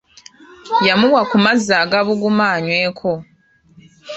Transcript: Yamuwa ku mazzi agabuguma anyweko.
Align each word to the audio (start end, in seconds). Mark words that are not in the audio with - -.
Yamuwa 0.87 1.21
ku 1.29 1.37
mazzi 1.43 1.73
agabuguma 1.83 2.45
anyweko. 2.55 3.11